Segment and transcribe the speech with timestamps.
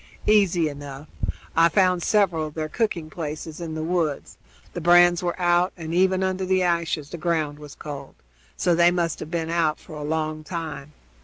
[0.25, 1.07] "Easy enough.
[1.55, 4.39] I found several of their cooking places in the woods;
[4.73, 8.15] the brands were out, and even under the ashes the ground was cold,
[8.57, 10.93] so they must have been out for a long time.